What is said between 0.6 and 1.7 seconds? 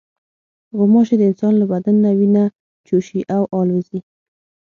غوماشې د انسان له